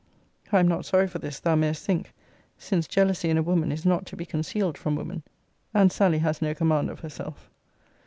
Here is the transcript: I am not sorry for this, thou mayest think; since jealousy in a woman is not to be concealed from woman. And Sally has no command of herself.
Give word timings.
I 0.51 0.59
am 0.59 0.67
not 0.67 0.83
sorry 0.87 1.07
for 1.07 1.19
this, 1.19 1.39
thou 1.39 1.53
mayest 1.53 1.85
think; 1.85 2.11
since 2.57 2.87
jealousy 2.87 3.29
in 3.29 3.37
a 3.37 3.43
woman 3.43 3.71
is 3.71 3.85
not 3.85 4.07
to 4.07 4.15
be 4.17 4.25
concealed 4.25 4.75
from 4.75 4.95
woman. 4.95 5.21
And 5.75 5.91
Sally 5.91 6.17
has 6.17 6.41
no 6.41 6.55
command 6.55 6.89
of 6.89 7.01
herself. 7.01 7.51